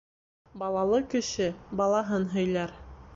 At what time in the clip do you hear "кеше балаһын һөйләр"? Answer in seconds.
1.11-2.75